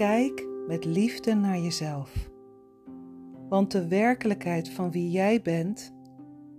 kijk 0.00 0.46
met 0.66 0.84
liefde 0.84 1.34
naar 1.34 1.58
jezelf. 1.58 2.30
Want 3.48 3.70
de 3.70 3.88
werkelijkheid 3.88 4.68
van 4.68 4.90
wie 4.90 5.10
jij 5.10 5.42
bent 5.42 5.94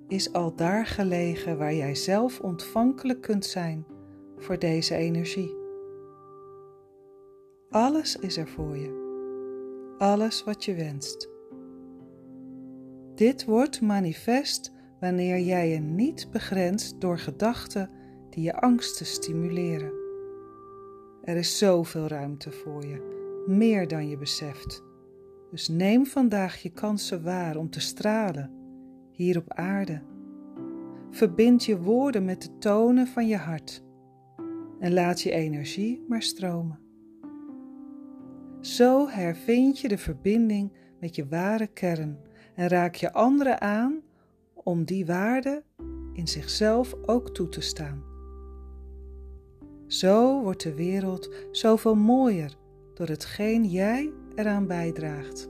is 0.07 0.33
al 0.33 0.55
daar 0.55 0.86
gelegen 0.86 1.57
waar 1.57 1.73
jij 1.73 1.95
zelf 1.95 2.39
ontvankelijk 2.39 3.21
kunt 3.21 3.45
zijn 3.45 3.85
voor 4.38 4.59
deze 4.59 4.95
energie. 4.95 5.55
Alles 7.70 8.16
is 8.16 8.38
er 8.38 8.48
voor 8.48 8.77
je. 8.77 8.99
Alles 9.98 10.44
wat 10.44 10.66
je 10.66 10.76
wenst. 10.76 11.30
Dit 13.16 13.45
wordt 13.45 13.81
manifest 13.81 14.71
wanneer 14.99 15.39
jij 15.39 15.70
je 15.70 15.80
niet 15.80 16.27
begrenst 16.31 17.02
door 17.02 17.17
gedachten 17.17 17.89
die 18.30 18.44
je 18.44 18.55
angsten 18.55 19.05
stimuleren. 19.05 19.91
Er 21.23 21.35
is 21.35 21.58
zoveel 21.58 22.08
ruimte 22.08 22.52
voor 22.52 22.85
je, 22.85 23.20
meer 23.48 23.88
dan 23.88 24.09
je 24.09 24.18
beseft. 24.18 24.84
Dus 25.52 25.68
neem 25.68 26.05
vandaag 26.05 26.62
je 26.62 26.70
kansen 26.70 27.23
waar 27.23 27.55
om 27.55 27.70
te 27.70 27.80
stralen, 27.80 28.52
hier 29.12 29.38
op 29.38 29.54
aarde. 29.54 30.02
Verbind 31.12 31.66
je 31.66 31.80
woorden 31.80 32.26
met 32.26 32.41
de 32.41 32.58
tonen 32.58 33.08
van 33.08 33.27
je 33.27 33.38
hart 33.38 33.84
en 34.80 34.94
laat 34.94 35.22
je 35.22 35.32
energie 35.32 36.05
maar 36.08 36.22
stromen. 36.22 36.80
Zo 38.62 39.08
hervind 39.08 39.80
je 39.80 39.88
de 39.88 39.98
verbinding 39.98 40.73
met 40.99 41.16
je 41.16 41.27
ware 41.27 41.68
kern 41.68 42.20
en 42.55 42.68
raak 42.68 42.96
je 42.96 43.13
anderen 43.13 43.62
aan 43.62 44.02
om 44.54 44.84
die 44.84 45.05
waarde 45.05 45.63
in 46.13 46.27
zichzelf 46.27 46.96
ook 47.05 47.30
toe 47.30 47.49
te 47.49 47.62
staan. 47.62 48.04
Zo 49.87 50.41
wordt 50.41 50.63
de 50.63 50.74
wereld 50.74 51.30
zoveel 51.52 51.96
mooier 51.96 52.58
door 53.02 53.10
hetgeen 53.10 53.66
jij 53.66 54.12
eraan 54.35 54.68
bijdraagt. 54.68 55.49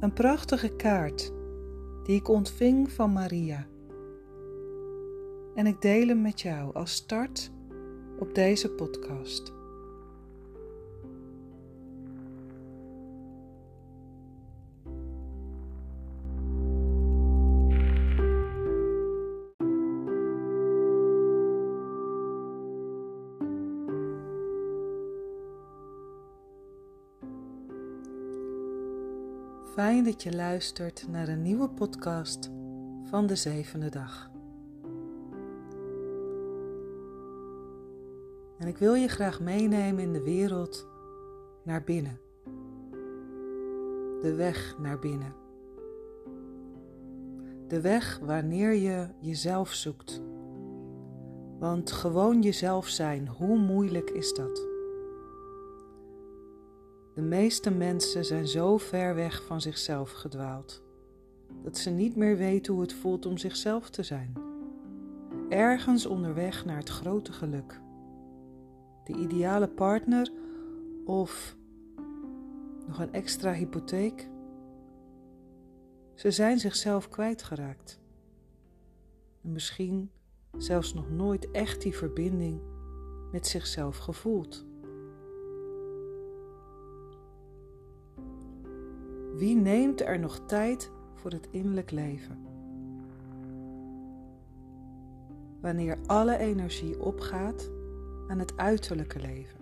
Een 0.00 0.12
prachtige 0.12 0.76
kaart 0.76 1.32
die 2.04 2.16
ik 2.16 2.28
ontving 2.28 2.92
van 2.92 3.12
Maria. 3.12 3.66
En 5.54 5.66
ik 5.66 5.80
deel 5.80 6.08
hem 6.08 6.22
met 6.22 6.40
jou 6.40 6.74
als 6.74 6.92
start 6.92 7.50
op 8.18 8.34
deze 8.34 8.70
podcast. 8.70 9.57
Fijn 29.78 30.04
dat 30.04 30.22
je 30.22 30.34
luistert 30.34 31.06
naar 31.08 31.28
een 31.28 31.42
nieuwe 31.42 31.68
podcast 31.68 32.50
van 33.02 33.26
de 33.26 33.36
zevende 33.36 33.88
dag. 33.88 34.30
En 38.58 38.66
ik 38.66 38.78
wil 38.78 38.94
je 38.94 39.08
graag 39.08 39.40
meenemen 39.40 40.02
in 40.02 40.12
de 40.12 40.22
wereld 40.22 40.86
naar 41.64 41.84
binnen. 41.84 42.20
De 44.20 44.34
weg 44.36 44.76
naar 44.78 44.98
binnen. 44.98 45.34
De 47.68 47.80
weg 47.80 48.18
wanneer 48.18 48.72
je 48.72 49.08
jezelf 49.20 49.72
zoekt. 49.72 50.22
Want 51.58 51.92
gewoon 51.92 52.42
jezelf 52.42 52.88
zijn, 52.88 53.28
hoe 53.28 53.58
moeilijk 53.58 54.10
is 54.10 54.34
dat? 54.34 54.67
De 57.18 57.24
meeste 57.24 57.70
mensen 57.70 58.24
zijn 58.24 58.46
zo 58.46 58.76
ver 58.76 59.14
weg 59.14 59.42
van 59.44 59.60
zichzelf 59.60 60.12
gedwaald 60.12 60.82
dat 61.62 61.78
ze 61.78 61.90
niet 61.90 62.16
meer 62.16 62.36
weten 62.36 62.72
hoe 62.72 62.82
het 62.82 62.92
voelt 62.92 63.26
om 63.26 63.38
zichzelf 63.38 63.90
te 63.90 64.02
zijn. 64.02 64.32
Ergens 65.48 66.06
onderweg 66.06 66.64
naar 66.64 66.76
het 66.76 66.88
grote 66.88 67.32
geluk. 67.32 67.80
De 69.04 69.12
ideale 69.12 69.68
partner 69.68 70.32
of 71.04 71.56
nog 72.86 72.98
een 72.98 73.12
extra 73.12 73.52
hypotheek. 73.52 74.28
Ze 76.14 76.30
zijn 76.30 76.58
zichzelf 76.58 77.08
kwijtgeraakt. 77.08 78.00
En 79.42 79.52
misschien 79.52 80.10
zelfs 80.56 80.94
nog 80.94 81.10
nooit 81.10 81.50
echt 81.50 81.82
die 81.82 81.96
verbinding 81.96 82.60
met 83.32 83.46
zichzelf 83.46 83.96
gevoeld. 83.96 84.67
Wie 89.38 89.56
neemt 89.56 90.00
er 90.00 90.18
nog 90.18 90.40
tijd 90.46 90.90
voor 91.14 91.30
het 91.30 91.48
innerlijk 91.50 91.90
leven? 91.90 92.38
Wanneer 95.60 95.98
alle 96.06 96.38
energie 96.38 97.00
opgaat 97.00 97.70
aan 98.28 98.38
het 98.38 98.56
uiterlijke 98.56 99.20
leven. 99.20 99.58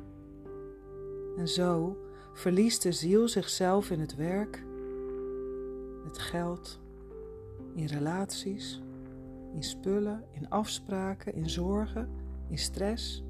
En 1.36 1.48
zo 1.48 1.96
verliest 2.32 2.82
de 2.82 2.92
ziel 2.92 3.28
zichzelf 3.28 3.90
in 3.90 4.00
het 4.00 4.14
werk, 4.14 4.64
het 6.04 6.18
geld, 6.18 6.80
in 7.74 7.86
relaties, 7.86 8.82
in 9.54 9.62
spullen, 9.62 10.24
in 10.30 10.48
afspraken, 10.48 11.34
in 11.34 11.50
zorgen, 11.50 12.10
in 12.48 12.58
stress, 12.58 13.24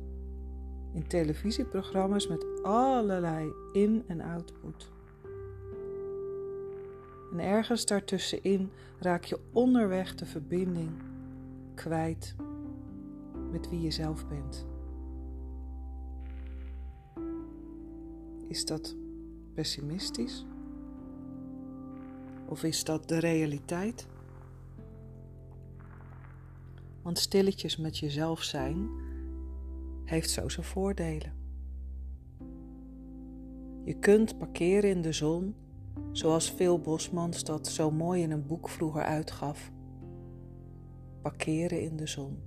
in 0.93 1.07
televisieprogramma's 1.07 2.29
met 2.29 2.63
allerlei 2.63 3.53
in- 3.73 4.05
en 4.07 4.21
output. 4.21 4.95
En 7.37 7.43
ergens 7.43 7.87
daartussenin 7.87 8.71
raak 8.99 9.25
je 9.25 9.39
onderweg 9.53 10.15
de 10.15 10.27
verbinding 10.27 10.91
kwijt 11.75 12.35
met 13.51 13.69
wie 13.69 13.81
je 13.81 13.91
zelf 13.91 14.27
bent. 14.29 14.67
Is 18.49 18.65
dat 18.65 18.97
pessimistisch? 19.55 20.47
Of 22.47 22.63
is 22.63 22.85
dat 22.85 23.09
de 23.09 23.19
realiteit? 23.19 24.07
Want 27.03 27.19
stilletjes 27.19 27.77
met 27.77 27.99
jezelf 27.99 28.43
zijn 28.43 28.89
heeft 30.05 30.31
zo 30.31 30.49
zijn 30.49 30.67
voordelen. 30.67 31.33
Je 33.85 33.99
kunt 33.99 34.39
parkeren 34.39 34.91
in 34.91 35.03
de 35.03 35.13
zon 35.13 35.55
zoals 36.13 36.51
veel 36.51 36.79
Bosmans 36.79 37.45
dat 37.45 37.67
zo 37.67 37.91
mooi 37.91 38.23
in 38.23 38.31
een 38.31 38.47
boek 38.47 38.69
vroeger 38.69 39.03
uitgaf. 39.03 39.71
Parkeren 41.23 41.83
in 41.83 41.97
de 41.97 42.07
zon. 42.07 42.39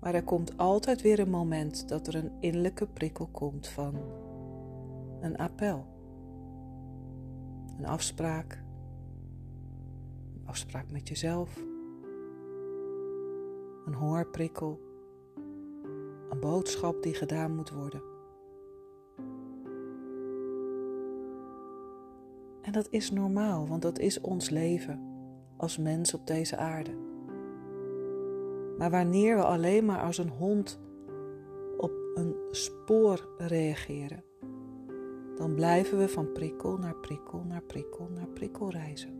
Maar 0.00 0.14
er 0.14 0.24
komt 0.24 0.58
altijd 0.58 1.02
weer 1.02 1.18
een 1.18 1.30
moment 1.30 1.88
dat 1.88 2.06
er 2.06 2.14
een 2.14 2.30
innerlijke 2.40 2.86
prikkel 2.86 3.26
komt 3.26 3.68
van 3.68 3.94
een 5.20 5.36
appel, 5.36 5.86
een 7.78 7.86
afspraak, 7.86 8.62
een 10.34 10.46
afspraak 10.46 10.90
met 10.90 11.08
jezelf, 11.08 11.56
een 13.86 13.94
hoorprikkel, 13.94 14.80
een 16.30 16.40
boodschap 16.40 17.02
die 17.02 17.14
gedaan 17.14 17.56
moet 17.56 17.70
worden. 17.70 18.15
En 22.66 22.72
dat 22.72 22.86
is 22.90 23.10
normaal, 23.10 23.68
want 23.68 23.82
dat 23.82 23.98
is 23.98 24.20
ons 24.20 24.50
leven 24.50 25.00
als 25.56 25.78
mens 25.78 26.14
op 26.14 26.26
deze 26.26 26.56
aarde. 26.56 26.90
Maar 28.78 28.90
wanneer 28.90 29.36
we 29.36 29.44
alleen 29.44 29.84
maar 29.84 30.02
als 30.02 30.18
een 30.18 30.28
hond 30.28 30.80
op 31.76 31.92
een 32.14 32.36
spoor 32.50 33.28
reageren, 33.38 34.24
dan 35.36 35.54
blijven 35.54 35.98
we 35.98 36.08
van 36.08 36.32
prikkel 36.32 36.76
naar 36.76 36.96
prikkel 36.96 37.44
naar 37.44 37.62
prikkel 37.62 38.08
naar 38.14 38.28
prikkel 38.28 38.70
reizen. 38.70 39.10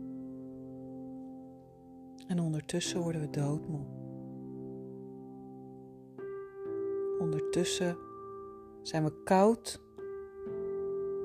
En 2.27 2.39
ondertussen 2.39 3.01
worden 3.01 3.21
we 3.21 3.29
doodmoe. 3.29 3.85
Ondertussen 7.19 7.97
zijn 8.81 9.03
we 9.03 9.23
koud 9.23 9.86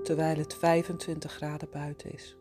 terwijl 0.02 0.36
het 0.36 0.54
25 0.54 1.32
graden 1.32 1.68
buiten 1.70 2.12
is. 2.12 2.36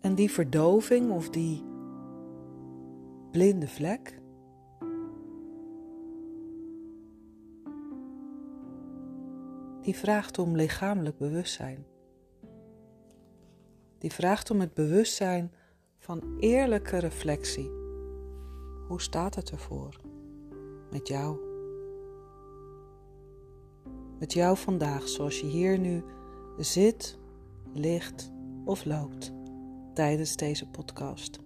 En 0.00 0.14
die 0.14 0.30
verdoving 0.30 1.10
of 1.10 1.30
die 1.30 1.64
blinde 3.30 3.68
vlek, 3.68 4.20
die 9.82 9.96
vraagt 9.96 10.38
om 10.38 10.56
lichamelijk 10.56 11.18
bewustzijn. 11.18 11.86
die 13.98 14.12
vraagt 14.12 14.50
om 14.50 14.60
het 14.60 14.74
bewustzijn 14.74 15.52
van 15.98 16.36
eerlijke 16.38 16.98
reflectie. 16.98 17.70
Hoe 18.88 19.00
staat 19.00 19.34
het 19.34 19.50
ervoor 19.50 20.00
met 20.90 21.08
jou? 21.08 21.47
Met 24.18 24.32
jou 24.32 24.56
vandaag, 24.56 25.08
zoals 25.08 25.40
je 25.40 25.46
hier 25.46 25.78
nu 25.78 26.02
zit, 26.56 27.18
ligt 27.72 28.32
of 28.64 28.84
loopt 28.84 29.32
tijdens 29.94 30.36
deze 30.36 30.68
podcast. 30.68 31.38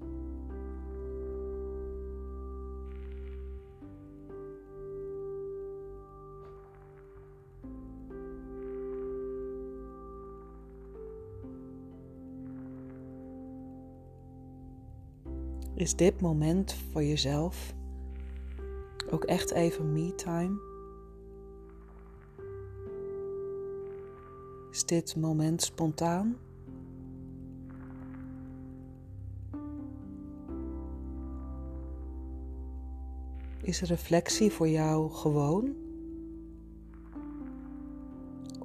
Is 15.74 15.96
dit 15.96 16.20
moment 16.20 16.74
voor 16.92 17.02
jezelf 17.02 17.74
ook 19.10 19.24
echt 19.24 19.50
even 19.50 19.92
me-time? 19.92 20.71
Dit 24.92 25.16
moment 25.16 25.62
spontaan? 25.62 26.36
Is 33.62 33.80
reflectie 33.80 34.50
voor 34.50 34.68
jou 34.68 35.10
gewoon? 35.10 35.74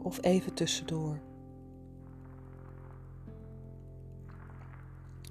Of 0.02 0.24
even 0.24 0.54
tussendoor? 0.54 1.20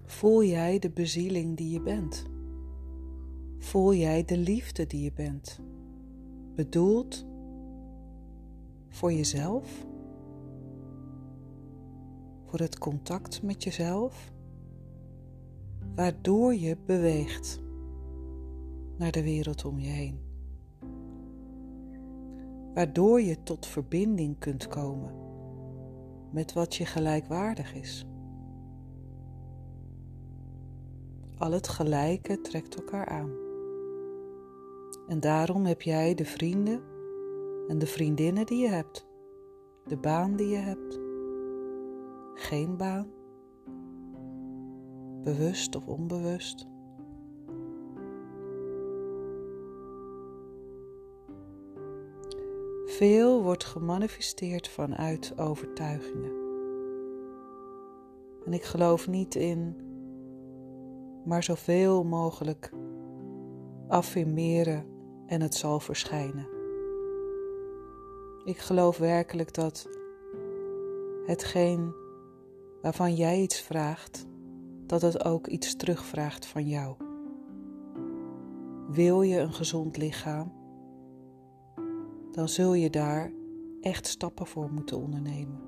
Voel 0.05 0.45
jij 0.45 0.79
de 0.79 0.91
bezieling 0.91 1.57
die 1.57 1.71
je 1.71 1.81
bent? 1.81 2.27
Voel 3.59 3.95
jij 3.95 4.25
de 4.25 4.39
liefde 4.39 4.87
die 4.87 5.03
je 5.03 5.13
bent? 5.13 5.61
Bedoeld 6.55 7.27
voor 8.89 9.13
jezelf? 9.13 9.87
Voor 12.47 12.59
het 12.59 12.79
contact 12.79 13.43
met 13.43 13.65
jezelf? 13.65 14.33
Waardoor 15.95 16.55
je 16.55 16.77
beweegt 16.87 17.61
naar 18.97 19.13
de 19.13 19.23
wereld 19.23 19.65
om 19.65 19.79
je 19.79 19.89
heen. 19.89 20.21
Waardoor 22.75 23.21
je 23.21 23.43
tot 23.43 23.67
verbinding 23.67 24.39
kunt 24.39 24.69
komen 24.69 25.15
met 26.33 26.53
wat 26.53 26.75
je 26.75 26.87
gelijkwaardig 26.87 27.75
is. 27.75 28.07
Al 31.39 31.53
het 31.53 31.69
gelijke 31.69 32.41
trekt 32.41 32.75
elkaar 32.75 33.07
aan. 33.07 33.31
En 35.09 35.21
daarom 35.21 35.65
heb 35.65 35.83
jij 35.83 36.15
de 36.15 36.25
vrienden 36.25 36.81
en 37.69 37.79
de 37.79 37.87
vriendinnen 37.87 38.47
die 38.47 38.59
je 38.59 38.69
hebt, 38.69 39.07
de 39.87 39.97
baan 39.97 40.37
die 40.37 40.49
je 40.49 40.57
hebt, 40.57 41.06
geen 42.37 42.77
baan, 42.77 43.07
bewust 45.23 45.77
of 45.77 45.87
onbewust. 45.87 46.67
Veel 52.85 53.43
wordt 53.43 53.65
gemanifesteerd 53.65 54.69
vanuit 54.69 55.39
overtuigingen. 55.39 56.33
En 58.45 58.53
ik 58.53 58.63
geloof 58.63 59.09
niet 59.09 59.35
in 59.35 59.77
maar 61.25 61.43
zoveel 61.43 62.05
mogelijk 62.05 62.73
affirmeren 63.89 64.87
en 65.27 65.41
het 65.41 65.55
zal 65.55 65.81
verschijnen. 65.81 66.49
Ik 68.45 68.59
geloof 68.59 68.99
werkelijk 68.99 69.55
dat 69.55 69.89
hetgeen 71.25 71.95
waarvan 72.87 73.15
jij 73.15 73.41
iets 73.41 73.61
vraagt, 73.61 74.27
dat 74.87 75.03
het 75.03 75.25
ook 75.25 75.47
iets 75.47 75.77
terugvraagt 75.77 76.47
van 76.47 76.69
jou. 76.69 76.97
Wil 78.91 79.23
je 79.23 79.39
een 79.39 79.53
gezond 79.53 79.97
lichaam, 79.97 80.53
dan 82.33 82.49
zul 82.49 82.75
je 82.75 82.91
daar 82.91 83.33
echt 83.81 84.07
stappen 84.07 84.47
voor 84.47 84.73
moeten 84.73 84.99
ondernemen. 84.99 85.61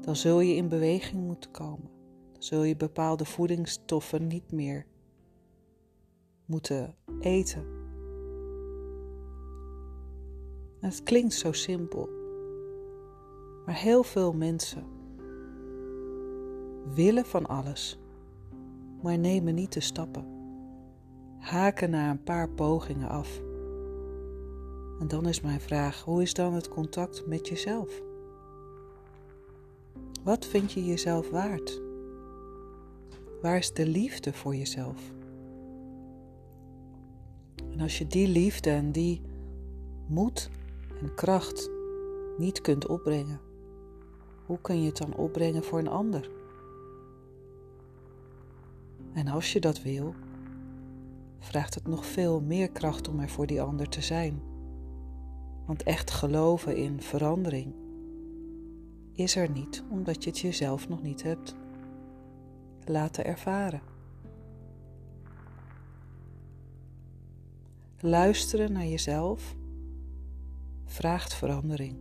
Dan 0.00 0.16
zul 0.16 0.40
je 0.40 0.54
in 0.54 0.68
beweging 0.68 1.22
moeten 1.22 1.50
komen. 1.50 1.90
Dan 2.32 2.42
zul 2.42 2.62
je 2.62 2.76
bepaalde 2.76 3.24
voedingsstoffen 3.24 4.26
niet 4.26 4.52
meer 4.52 4.86
moeten 6.46 6.94
eten. 7.20 7.64
het 10.80 11.02
klinkt 11.02 11.34
zo 11.34 11.52
simpel, 11.52 12.08
maar 13.64 13.76
heel 13.76 14.02
veel 14.02 14.32
mensen 14.32 14.95
willen 16.94 17.24
van 17.24 17.46
alles, 17.46 17.98
maar 19.02 19.18
nemen 19.18 19.54
niet 19.54 19.72
de 19.72 19.80
stappen. 19.80 20.24
Haken 21.38 21.90
na 21.90 22.10
een 22.10 22.22
paar 22.22 22.48
pogingen 22.48 23.08
af. 23.08 23.40
En 25.00 25.08
dan 25.08 25.26
is 25.26 25.40
mijn 25.40 25.60
vraag: 25.60 26.02
hoe 26.02 26.22
is 26.22 26.34
dan 26.34 26.54
het 26.54 26.68
contact 26.68 27.26
met 27.26 27.48
jezelf? 27.48 28.02
Wat 30.22 30.46
vind 30.46 30.72
je 30.72 30.84
jezelf 30.84 31.30
waard? 31.30 31.80
Waar 33.42 33.56
is 33.56 33.72
de 33.72 33.86
liefde 33.86 34.32
voor 34.32 34.56
jezelf? 34.56 35.12
En 37.72 37.80
als 37.80 37.98
je 37.98 38.06
die 38.06 38.28
liefde 38.28 38.70
en 38.70 38.92
die 38.92 39.22
moed 40.08 40.50
en 41.00 41.14
kracht 41.14 41.70
niet 42.38 42.60
kunt 42.60 42.86
opbrengen, 42.86 43.40
hoe 44.46 44.60
kun 44.60 44.80
je 44.80 44.86
het 44.86 44.96
dan 44.96 45.14
opbrengen 45.14 45.64
voor 45.64 45.78
een 45.78 45.88
ander? 45.88 46.30
En 49.16 49.28
als 49.28 49.52
je 49.52 49.60
dat 49.60 49.82
wil, 49.82 50.14
vraagt 51.38 51.74
het 51.74 51.86
nog 51.86 52.06
veel 52.06 52.40
meer 52.40 52.70
kracht 52.70 53.08
om 53.08 53.20
er 53.20 53.28
voor 53.28 53.46
die 53.46 53.62
ander 53.62 53.88
te 53.88 54.00
zijn. 54.00 54.40
Want 55.66 55.82
echt 55.82 56.10
geloven 56.10 56.76
in 56.76 57.02
verandering 57.02 57.74
is 59.12 59.36
er 59.36 59.50
niet 59.50 59.84
omdat 59.90 60.24
je 60.24 60.30
het 60.30 60.38
jezelf 60.38 60.88
nog 60.88 61.02
niet 61.02 61.22
hebt 61.22 61.56
laten 62.84 63.24
ervaren. 63.24 63.80
Luisteren 68.00 68.72
naar 68.72 68.86
jezelf 68.86 69.56
vraagt 70.84 71.34
verandering. 71.34 71.96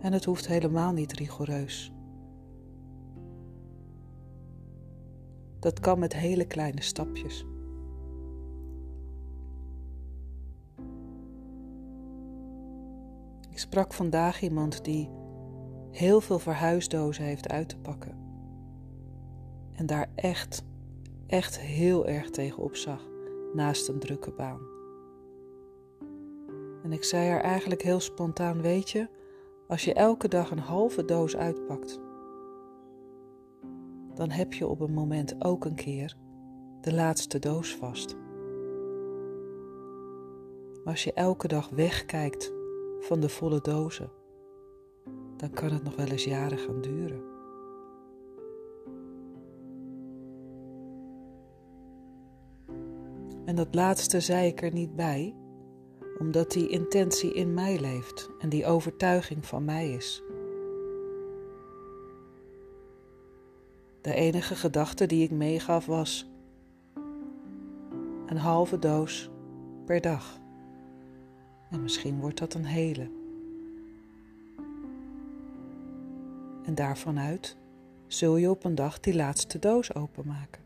En 0.00 0.12
het 0.12 0.24
hoeft 0.24 0.46
helemaal 0.46 0.92
niet 0.92 1.12
rigoureus. 1.12 1.93
Dat 5.64 5.80
kan 5.80 5.98
met 5.98 6.14
hele 6.14 6.46
kleine 6.46 6.82
stapjes. 6.82 7.46
Ik 13.50 13.58
sprak 13.58 13.92
vandaag 13.92 14.42
iemand 14.42 14.84
die 14.84 15.10
heel 15.90 16.20
veel 16.20 16.38
verhuisdozen 16.38 17.24
heeft 17.24 17.48
uit 17.48 17.68
te 17.68 17.78
pakken. 17.78 18.18
En 19.72 19.86
daar 19.86 20.10
echt 20.14 20.64
echt 21.26 21.60
heel 21.60 22.06
erg 22.06 22.30
tegenop 22.30 22.76
zag 22.76 23.08
naast 23.54 23.88
een 23.88 23.98
drukke 23.98 24.30
baan. 24.30 24.60
En 26.82 26.92
ik 26.92 27.04
zei 27.04 27.28
haar 27.28 27.40
eigenlijk 27.40 27.82
heel 27.82 28.00
spontaan: 28.00 28.62
Weet 28.62 28.90
je, 28.90 29.08
als 29.68 29.84
je 29.84 29.94
elke 29.94 30.28
dag 30.28 30.50
een 30.50 30.58
halve 30.58 31.04
doos 31.04 31.36
uitpakt, 31.36 32.00
dan 34.14 34.30
heb 34.30 34.52
je 34.52 34.66
op 34.66 34.80
een 34.80 34.92
moment 34.92 35.44
ook 35.44 35.64
een 35.64 35.74
keer 35.74 36.16
de 36.80 36.94
laatste 36.94 37.38
doos 37.38 37.74
vast. 37.74 38.16
Maar 40.84 40.92
als 40.92 41.04
je 41.04 41.12
elke 41.12 41.48
dag 41.48 41.68
wegkijkt 41.68 42.52
van 43.00 43.20
de 43.20 43.28
volle 43.28 43.60
dozen, 43.60 44.10
dan 45.36 45.50
kan 45.50 45.70
het 45.72 45.82
nog 45.82 45.96
wel 45.96 46.06
eens 46.06 46.24
jaren 46.24 46.58
gaan 46.58 46.80
duren. 46.80 47.32
En 53.44 53.56
dat 53.56 53.74
laatste 53.74 54.20
zei 54.20 54.46
ik 54.46 54.62
er 54.62 54.72
niet 54.72 54.96
bij, 54.96 55.36
omdat 56.18 56.50
die 56.50 56.68
intentie 56.68 57.34
in 57.34 57.54
mij 57.54 57.80
leeft 57.80 58.30
en 58.38 58.48
die 58.48 58.66
overtuiging 58.66 59.46
van 59.46 59.64
mij 59.64 59.92
is. 59.92 60.22
De 64.04 64.14
enige 64.14 64.54
gedachte 64.54 65.06
die 65.06 65.22
ik 65.22 65.30
meegaf 65.30 65.86
was 65.86 66.26
een 68.26 68.36
halve 68.36 68.78
doos 68.78 69.30
per 69.84 70.00
dag. 70.00 70.40
En 71.70 71.82
misschien 71.82 72.20
wordt 72.20 72.38
dat 72.38 72.54
een 72.54 72.64
hele. 72.64 73.10
En 76.64 76.74
daarvanuit 76.74 77.56
zul 78.06 78.36
je 78.36 78.50
op 78.50 78.64
een 78.64 78.74
dag 78.74 79.00
die 79.00 79.14
laatste 79.14 79.58
doos 79.58 79.94
openmaken. 79.94 80.62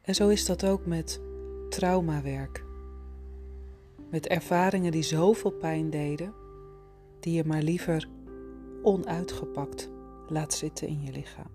En 0.00 0.14
zo 0.14 0.28
is 0.28 0.46
dat 0.46 0.64
ook 0.64 0.86
met 0.86 1.20
traumawerk. 1.68 2.64
Met 4.10 4.26
ervaringen 4.26 4.92
die 4.92 5.02
zoveel 5.02 5.52
pijn 5.52 5.90
deden, 5.90 6.32
die 7.20 7.34
je 7.34 7.44
maar 7.44 7.62
liever 7.62 8.08
onuitgepakt 8.82 9.94
laat 10.28 10.54
zitten 10.54 10.88
in 10.88 11.02
je 11.02 11.12
lichaam. 11.12 11.50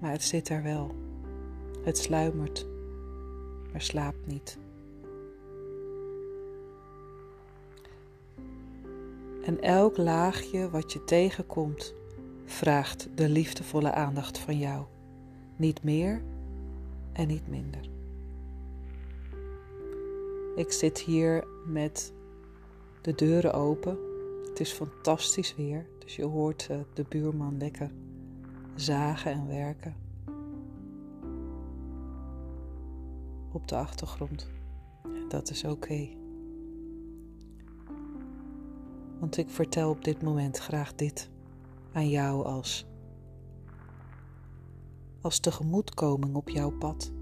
Maar 0.00 0.12
het 0.12 0.22
zit 0.22 0.48
er 0.48 0.62
wel. 0.62 0.94
Het 1.82 1.98
sluimert, 1.98 2.66
maar 3.72 3.82
slaapt 3.82 4.26
niet. 4.26 4.58
En 9.44 9.60
elk 9.60 9.96
laagje 9.96 10.70
wat 10.70 10.92
je 10.92 11.04
tegenkomt, 11.04 11.94
vraagt 12.44 13.08
de 13.14 13.28
liefdevolle 13.28 13.92
aandacht 13.92 14.38
van 14.38 14.58
jou. 14.58 14.84
Niet 15.56 15.82
meer 15.82 16.22
en 17.12 17.26
niet 17.26 17.48
minder. 17.48 17.88
Ik 20.56 20.72
zit 20.72 20.98
hier 20.98 21.44
met 21.66 22.12
de 23.00 23.14
deuren 23.14 23.52
open. 23.52 24.09
Het 24.60 24.68
is 24.68 24.74
fantastisch 24.74 25.54
weer, 25.54 25.86
dus 25.98 26.16
je 26.16 26.24
hoort 26.24 26.66
eh, 26.70 26.78
de 26.94 27.04
buurman 27.08 27.58
lekker 27.58 27.90
zagen 28.74 29.32
en 29.32 29.46
werken. 29.46 29.94
Op 33.52 33.68
de 33.68 33.76
achtergrond. 33.76 34.48
En 35.02 35.28
dat 35.28 35.50
is 35.50 35.64
oké. 35.64 36.08
Want 39.18 39.36
ik 39.36 39.50
vertel 39.50 39.90
op 39.90 40.04
dit 40.04 40.22
moment 40.22 40.58
graag 40.58 40.94
dit 40.94 41.30
aan 41.92 42.08
jou 42.08 42.44
als, 42.44 42.86
als 45.20 45.38
tegemoetkoming 45.38 46.34
op 46.34 46.48
jouw 46.48 46.70
pad. 46.70 47.12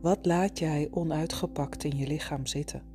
Wat 0.00 0.26
laat 0.26 0.58
jij 0.58 0.88
onuitgepakt 0.90 1.84
in 1.84 1.96
je 1.96 2.06
lichaam 2.06 2.46
zitten? 2.46 2.87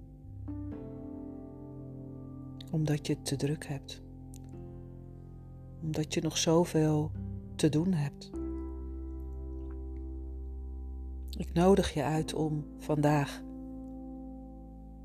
Omdat 2.74 3.08
je 3.08 3.22
te 3.22 3.36
druk 3.36 3.66
hebt. 3.66 4.02
Omdat 5.82 6.14
je 6.14 6.22
nog 6.22 6.38
zoveel 6.38 7.12
te 7.56 7.70
doen 7.70 7.94
hebt. 7.94 8.32
Ik 11.38 11.54
nodig 11.54 11.94
je 11.94 12.04
uit 12.04 12.34
om 12.34 12.66
vandaag 12.78 13.42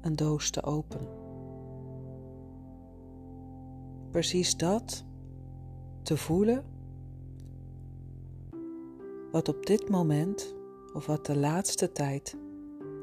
een 0.00 0.16
doos 0.16 0.50
te 0.50 0.62
openen. 0.62 1.08
Precies 4.10 4.56
dat 4.56 5.04
te 6.02 6.16
voelen 6.16 6.64
wat 9.32 9.48
op 9.48 9.66
dit 9.66 9.88
moment 9.88 10.54
of 10.92 11.06
wat 11.06 11.26
de 11.26 11.36
laatste 11.36 11.92
tijd 11.92 12.36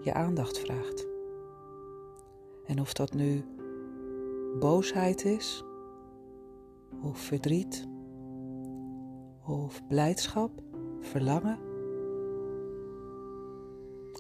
je 0.02 0.14
aandacht 0.14 0.60
vraagt. 0.60 1.08
En 2.66 2.82
of 2.82 2.94
dat 2.94 3.14
nu 3.14 3.55
boosheid 4.60 5.26
is, 5.26 5.64
of 7.02 7.20
verdriet, 7.20 7.88
of 9.46 9.88
blijdschap, 9.88 10.52
verlangen. 11.00 11.60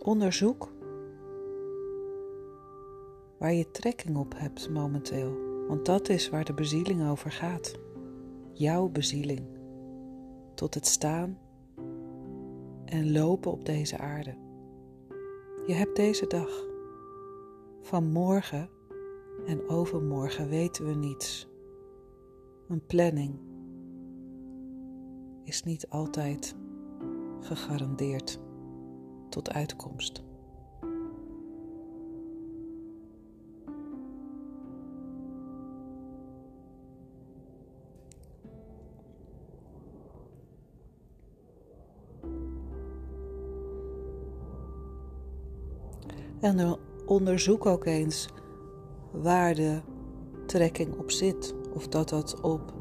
Onderzoek 0.03 0.73
waar 3.37 3.53
je 3.53 3.71
trekking 3.71 4.17
op 4.17 4.33
hebt 4.37 4.69
momenteel, 4.69 5.37
want 5.67 5.85
dat 5.85 6.09
is 6.09 6.29
waar 6.29 6.45
de 6.45 6.53
bezieling 6.53 7.09
over 7.09 7.31
gaat. 7.31 7.79
Jouw 8.53 8.87
bezieling 8.87 9.47
tot 10.53 10.73
het 10.73 10.87
staan 10.87 11.37
en 12.85 13.11
lopen 13.11 13.51
op 13.51 13.65
deze 13.65 13.97
aarde. 13.97 14.35
Je 15.67 15.73
hebt 15.73 15.95
deze 15.95 16.27
dag. 16.27 16.65
Van 17.81 18.11
morgen 18.11 18.69
en 19.45 19.69
overmorgen 19.69 20.49
weten 20.49 20.85
we 20.85 20.93
niets. 20.95 21.47
Een 22.67 22.85
planning 22.85 23.39
is 25.43 25.63
niet 25.63 25.89
altijd 25.89 26.55
gegarandeerd 27.39 28.39
tot 29.29 29.51
uitkomst. 29.51 30.23
En 46.39 46.77
onderzoek 47.05 47.65
ook 47.65 47.85
eens 47.85 48.27
waar 49.21 49.55
de 49.55 49.79
trekking 50.45 50.97
op 50.97 51.11
zit. 51.11 51.55
Of 51.73 51.87
dat 51.87 52.09
dat 52.09 52.41
op 52.41 52.73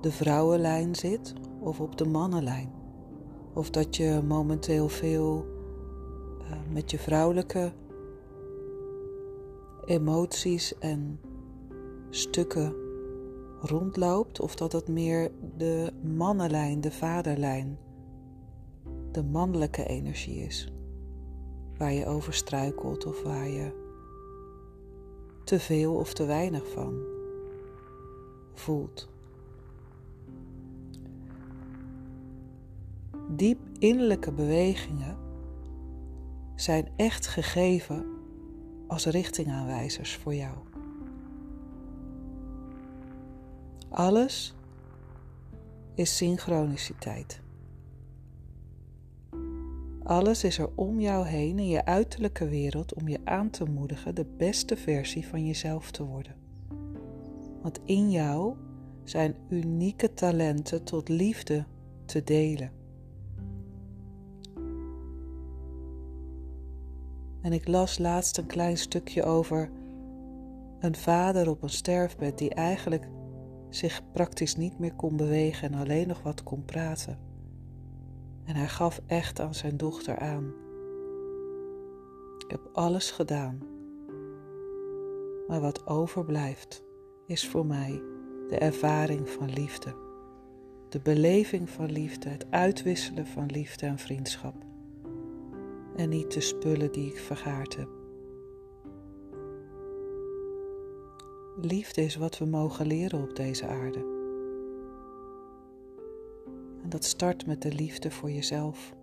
de 0.00 0.12
vrouwenlijn 0.12 0.94
zit 0.94 1.34
of 1.60 1.80
op 1.80 1.98
de 1.98 2.06
mannenlijn. 2.06 2.72
Of 3.54 3.70
dat 3.70 3.96
je 3.96 4.22
momenteel 4.26 4.88
veel 4.88 5.46
uh, 6.40 6.72
met 6.72 6.90
je 6.90 6.98
vrouwelijke 6.98 7.72
emoties 9.84 10.78
en 10.78 11.20
stukken 12.10 12.74
rondloopt. 13.60 14.40
Of 14.40 14.54
dat 14.54 14.72
het 14.72 14.88
meer 14.88 15.30
de 15.56 15.92
mannenlijn, 16.02 16.80
de 16.80 16.92
vaderlijn, 16.92 17.78
de 19.12 19.24
mannelijke 19.24 19.86
energie 19.86 20.40
is 20.40 20.72
waar 21.78 21.92
je 21.92 22.06
over 22.06 22.34
struikelt 22.34 23.06
of 23.06 23.22
waar 23.22 23.48
je 23.48 23.87
te 25.48 25.60
veel 25.60 25.94
of 25.94 26.12
te 26.12 26.24
weinig 26.24 26.68
van 26.70 27.02
voelt. 28.54 29.08
Diep 33.28 33.58
innerlijke 33.78 34.32
bewegingen 34.32 35.16
zijn 36.54 36.88
echt 36.96 37.26
gegeven 37.26 38.06
als 38.86 39.06
richtingaanwijzers 39.06 40.16
voor 40.16 40.34
jou. 40.34 40.56
Alles 43.88 44.54
is 45.94 46.16
synchroniciteit. 46.16 47.40
Alles 50.08 50.44
is 50.44 50.58
er 50.58 50.70
om 50.74 51.00
jou 51.00 51.26
heen 51.26 51.58
in 51.58 51.68
je 51.68 51.84
uiterlijke 51.84 52.48
wereld 52.48 52.94
om 52.94 53.08
je 53.08 53.18
aan 53.24 53.50
te 53.50 53.64
moedigen 53.64 54.14
de 54.14 54.24
beste 54.36 54.76
versie 54.76 55.26
van 55.26 55.46
jezelf 55.46 55.90
te 55.90 56.04
worden. 56.04 56.34
Want 57.62 57.80
in 57.84 58.10
jou 58.10 58.56
zijn 59.04 59.34
unieke 59.48 60.14
talenten 60.14 60.84
tot 60.84 61.08
liefde 61.08 61.64
te 62.04 62.22
delen. 62.22 62.70
En 67.42 67.52
ik 67.52 67.68
las 67.68 67.98
laatst 67.98 68.38
een 68.38 68.46
klein 68.46 68.76
stukje 68.76 69.24
over 69.24 69.70
een 70.80 70.96
vader 70.96 71.50
op 71.50 71.62
een 71.62 71.70
sterfbed 71.70 72.38
die 72.38 72.54
eigenlijk 72.54 73.08
zich 73.68 74.02
praktisch 74.12 74.56
niet 74.56 74.78
meer 74.78 74.94
kon 74.94 75.16
bewegen 75.16 75.72
en 75.72 75.78
alleen 75.78 76.08
nog 76.08 76.22
wat 76.22 76.42
kon 76.42 76.64
praten. 76.64 77.27
En 78.48 78.56
hij 78.56 78.68
gaf 78.68 79.00
echt 79.06 79.40
aan 79.40 79.54
zijn 79.54 79.76
dochter 79.76 80.18
aan. 80.18 80.54
Ik 82.38 82.50
heb 82.50 82.68
alles 82.72 83.10
gedaan. 83.10 83.58
Maar 85.46 85.60
wat 85.60 85.86
overblijft 85.86 86.82
is 87.26 87.48
voor 87.48 87.66
mij 87.66 88.02
de 88.48 88.58
ervaring 88.58 89.28
van 89.28 89.52
liefde. 89.52 89.94
De 90.88 91.00
beleving 91.00 91.70
van 91.70 91.92
liefde, 91.92 92.28
het 92.28 92.46
uitwisselen 92.50 93.26
van 93.26 93.46
liefde 93.46 93.86
en 93.86 93.98
vriendschap. 93.98 94.54
En 95.96 96.08
niet 96.08 96.32
de 96.32 96.40
spullen 96.40 96.92
die 96.92 97.06
ik 97.06 97.18
vergaard 97.18 97.76
heb. 97.76 97.88
Liefde 101.60 102.02
is 102.02 102.16
wat 102.16 102.38
we 102.38 102.44
mogen 102.44 102.86
leren 102.86 103.22
op 103.22 103.36
deze 103.36 103.66
aarde. 103.66 104.17
Dat 106.88 107.04
start 107.04 107.46
met 107.46 107.62
de 107.62 107.72
liefde 107.72 108.10
voor 108.10 108.30
jezelf. 108.30 108.94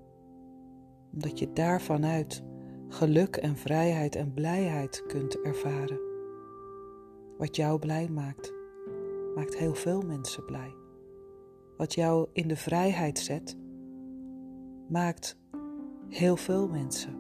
Omdat 1.14 1.40
je 1.40 1.54
daarvanuit 1.54 2.44
geluk 2.90 3.36
en 3.36 3.58
vrijheid 3.58 4.16
en 4.16 4.34
blijheid 4.34 5.04
kunt 5.08 5.42
ervaren. 5.42 6.00
Wat 7.38 7.56
jou 7.56 7.80
blij 7.80 8.10
maakt, 8.10 8.54
maakt 9.36 9.58
heel 9.58 9.74
veel 9.74 10.02
mensen 10.02 10.46
blij. 10.46 10.74
Wat 11.78 11.94
jou 11.94 12.28
in 12.34 12.48
de 12.48 12.56
vrijheid 12.56 13.20
zet, 13.20 13.58
maakt 14.88 15.38
heel 16.10 16.38
veel 16.38 16.68
mensen 16.68 17.16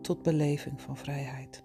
tot 0.00 0.22
beleving 0.22 0.80
van 0.80 0.96
vrijheid. 0.96 1.64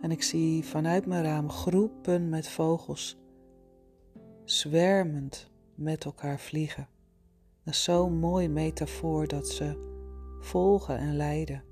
En 0.00 0.10
ik 0.10 0.22
zie 0.22 0.64
vanuit 0.64 1.06
mijn 1.06 1.24
raam 1.24 1.50
groepen 1.50 2.28
met 2.28 2.48
vogels 2.48 3.18
zwermend 4.50 5.50
met 5.74 6.04
elkaar 6.04 6.38
vliegen. 6.38 6.88
Dat 7.64 7.74
is 7.74 7.82
zo'n 7.82 8.18
mooi 8.18 8.48
metafoor 8.48 9.26
dat 9.26 9.48
ze 9.48 9.86
volgen 10.40 10.98
en 10.98 11.16
leiden. 11.16 11.62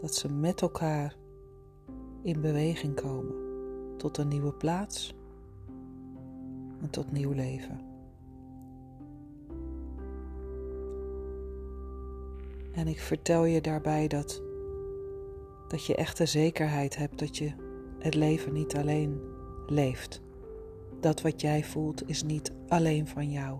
Dat 0.00 0.14
ze 0.14 0.32
met 0.32 0.60
elkaar 0.60 1.16
in 2.22 2.40
beweging 2.40 2.94
komen 2.94 3.34
tot 3.96 4.18
een 4.18 4.28
nieuwe 4.28 4.52
plaats 4.52 5.14
en 6.80 6.90
tot 6.90 7.12
nieuw 7.12 7.32
leven. 7.32 7.80
En 12.72 12.86
ik 12.86 13.00
vertel 13.00 13.44
je 13.44 13.60
daarbij 13.60 14.08
dat, 14.08 14.42
dat 15.68 15.84
je 15.84 15.94
echt 15.94 16.16
de 16.16 16.26
zekerheid 16.26 16.96
hebt 16.96 17.18
dat 17.18 17.36
je 17.36 17.52
het 17.98 18.14
leven 18.14 18.52
niet 18.52 18.76
alleen 18.76 19.20
leeft. 19.66 20.26
Dat 21.00 21.22
wat 21.22 21.40
jij 21.40 21.64
voelt 21.64 22.08
is 22.08 22.22
niet 22.22 22.52
alleen 22.68 23.06
van 23.06 23.30
jou. 23.30 23.58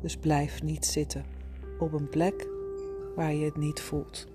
Dus 0.00 0.16
blijf 0.16 0.62
niet 0.62 0.86
zitten 0.86 1.24
op 1.78 1.92
een 1.92 2.08
plek 2.08 2.48
waar 3.16 3.34
je 3.34 3.44
het 3.44 3.56
niet 3.56 3.80
voelt. 3.80 4.26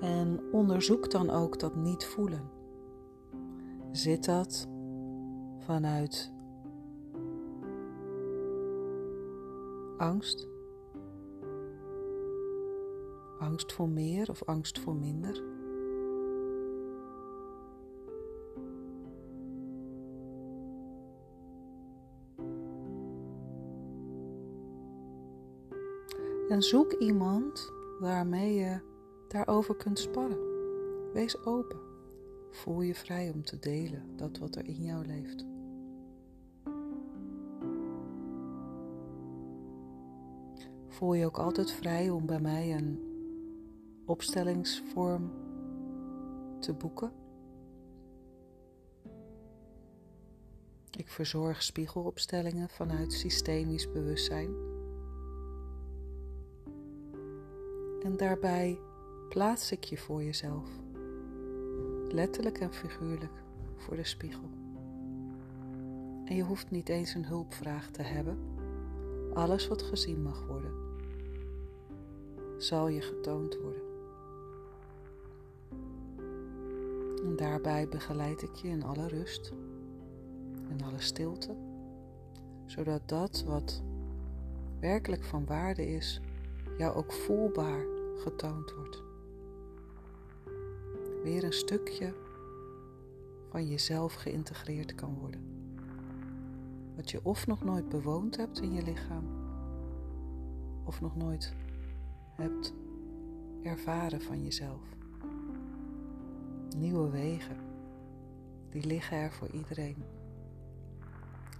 En 0.00 0.40
onderzoek 0.52 1.10
dan 1.10 1.30
ook 1.30 1.58
dat 1.58 1.76
niet 1.76 2.04
voelen. 2.04 2.50
Zit 3.92 4.24
dat 4.24 4.68
vanuit 5.58 6.32
angst? 10.00 10.48
Angst 13.38 13.72
voor 13.72 13.88
meer 13.88 14.30
of 14.30 14.42
angst 14.44 14.78
voor 14.78 14.96
minder? 14.96 15.42
En 26.48 26.62
zoek 26.62 26.92
iemand 26.92 27.72
waarmee 27.98 28.54
je 28.54 28.80
daarover 29.28 29.76
kunt 29.76 29.98
sparren. 29.98 30.38
Wees 31.12 31.44
open. 31.44 31.78
Voel 32.50 32.80
je 32.80 32.94
vrij 32.94 33.30
om 33.34 33.44
te 33.44 33.58
delen 33.58 34.16
dat 34.16 34.38
wat 34.38 34.56
er 34.56 34.66
in 34.66 34.82
jou 34.82 35.06
leeft. 35.06 35.49
Voel 41.00 41.14
je 41.14 41.26
ook 41.26 41.38
altijd 41.38 41.72
vrij 41.72 42.10
om 42.10 42.26
bij 42.26 42.40
mij 42.40 42.74
een 42.74 43.00
opstellingsvorm 44.06 45.30
te 46.58 46.72
boeken. 46.72 47.12
Ik 50.90 51.08
verzorg 51.08 51.62
spiegelopstellingen 51.62 52.68
vanuit 52.68 53.12
systemisch 53.12 53.92
bewustzijn. 53.92 54.54
En 58.02 58.16
daarbij 58.16 58.78
plaats 59.28 59.72
ik 59.72 59.84
je 59.84 59.96
voor 59.96 60.22
jezelf, 60.22 60.68
letterlijk 62.08 62.58
en 62.58 62.72
figuurlijk, 62.72 63.42
voor 63.76 63.96
de 63.96 64.04
spiegel. 64.04 64.50
En 66.24 66.36
je 66.36 66.42
hoeft 66.42 66.70
niet 66.70 66.88
eens 66.88 67.14
een 67.14 67.26
hulpvraag 67.26 67.90
te 67.90 68.02
hebben. 68.02 68.38
Alles 69.34 69.68
wat 69.68 69.82
gezien 69.82 70.22
mag 70.22 70.46
worden, 70.46 70.89
zal 72.62 72.88
je 72.88 73.00
getoond 73.00 73.58
worden. 73.60 73.82
En 77.24 77.36
daarbij 77.36 77.88
begeleid 77.88 78.42
ik 78.42 78.54
je 78.54 78.68
in 78.68 78.82
alle 78.82 79.08
rust, 79.08 79.52
in 80.68 80.84
alle 80.84 81.00
stilte, 81.00 81.56
zodat 82.66 83.08
dat 83.08 83.44
wat 83.46 83.82
werkelijk 84.80 85.24
van 85.24 85.46
waarde 85.46 85.86
is, 85.86 86.20
jou 86.78 86.94
ook 86.94 87.12
voelbaar 87.12 87.84
getoond 88.16 88.72
wordt. 88.72 89.02
Weer 91.22 91.44
een 91.44 91.52
stukje 91.52 92.14
van 93.48 93.68
jezelf 93.68 94.14
geïntegreerd 94.14 94.94
kan 94.94 95.18
worden. 95.20 95.40
Wat 96.96 97.10
je 97.10 97.20
of 97.22 97.46
nog 97.46 97.64
nooit 97.64 97.88
bewoond 97.88 98.36
hebt 98.36 98.60
in 98.60 98.72
je 98.72 98.82
lichaam, 98.82 99.24
of 100.84 101.00
nog 101.00 101.16
nooit 101.16 101.54
hebt 102.40 102.74
ervaren 103.62 104.20
van 104.20 104.42
jezelf. 104.42 104.96
Nieuwe 106.76 107.10
wegen, 107.10 107.56
die 108.70 108.86
liggen 108.86 109.16
er 109.16 109.32
voor 109.32 109.48
iedereen. 109.50 110.04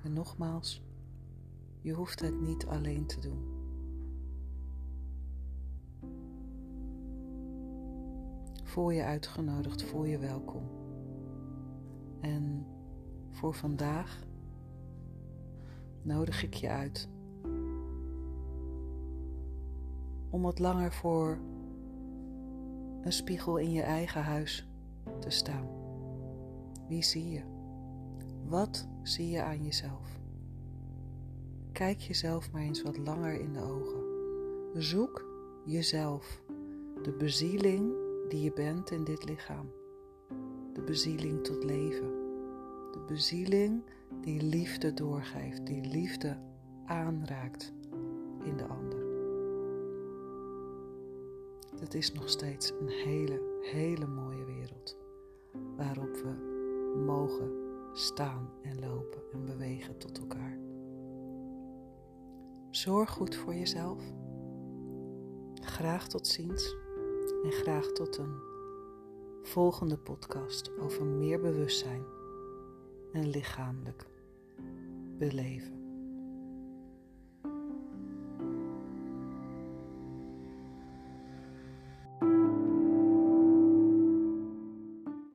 En 0.03 0.13
nogmaals, 0.13 0.83
je 1.81 1.93
hoeft 1.93 2.21
het 2.21 2.41
niet 2.41 2.67
alleen 2.67 3.07
te 3.07 3.21
doen. 3.21 3.59
Voel 8.65 8.91
je 8.91 9.03
uitgenodigd, 9.03 9.83
voel 9.83 10.05
je 10.05 10.19
welkom. 10.19 10.69
En 12.21 12.67
voor 13.31 13.55
vandaag 13.55 14.23
nodig 16.03 16.43
ik 16.43 16.55
je 16.55 16.69
uit 16.69 17.09
om 20.31 20.43
wat 20.43 20.59
langer 20.59 20.93
voor 20.93 21.39
een 23.03 23.13
spiegel 23.13 23.57
in 23.57 23.73
je 23.73 23.83
eigen 23.83 24.23
huis 24.23 24.69
te 25.19 25.31
staan. 25.31 25.69
Wie 26.89 27.03
zie 27.03 27.29
je? 27.29 27.43
Wat 28.49 28.89
zie 29.03 29.31
je 29.31 29.43
aan 29.43 29.65
jezelf? 29.65 30.19
Kijk 31.73 32.01
jezelf 32.01 32.53
maar 32.53 32.63
eens 32.63 32.83
wat 32.83 32.99
langer 32.99 33.41
in 33.41 33.53
de 33.53 33.61
ogen. 33.61 34.01
Zoek 34.83 35.25
jezelf, 35.65 36.43
de 37.03 37.13
bezieling 37.19 37.93
die 38.29 38.43
je 38.43 38.53
bent 38.53 38.91
in 38.91 39.05
dit 39.05 39.25
lichaam. 39.25 39.71
De 40.73 40.83
bezieling 40.83 41.45
tot 41.45 41.65
leven. 41.65 42.11
De 42.93 43.05
bezieling 43.09 43.83
die 44.21 44.43
liefde 44.43 44.95
doorgeeft, 44.95 45.67
die 45.67 45.85
liefde 45.87 46.39
aanraakt 46.85 47.73
in 48.45 48.57
de 48.57 48.65
ander. 48.65 49.00
Het 51.81 51.95
is 51.95 52.13
nog 52.13 52.29
steeds 52.29 52.73
een 52.81 52.89
hele, 52.89 53.61
hele 53.61 54.07
mooie 54.07 54.45
wereld 54.45 54.97
waarop 55.77 56.17
we 56.17 56.33
mogen 57.07 57.51
staan 57.93 58.51
en 58.63 58.81
lopen 58.81 59.23
en 59.33 59.45
bewegen 59.45 59.99
tot 59.99 60.19
elkaar. 60.19 60.59
Zorg 62.71 63.11
goed 63.11 63.37
voor 63.37 63.55
jezelf. 63.55 64.03
Graag 65.55 66.09
tot 66.09 66.27
ziens 66.27 66.77
en 67.43 67.53
graag 67.53 67.87
tot 67.87 68.17
een 68.17 68.35
volgende 69.43 69.99
podcast 69.99 70.79
over 70.79 71.05
meer 71.05 71.41
bewustzijn 71.41 72.05
en 73.13 73.29
lichamelijk 73.29 74.07
beleven. 75.19 75.80